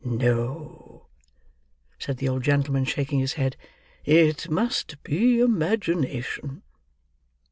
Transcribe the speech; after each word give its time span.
"No," 0.03 1.09
said 1.99 2.17
the 2.17 2.27
old 2.27 2.41
gentleman, 2.41 2.85
shaking 2.85 3.19
his 3.19 3.33
head; 3.33 3.55
"it 4.03 4.49
must 4.49 4.95
be 5.03 5.39
imagination." 5.39 6.63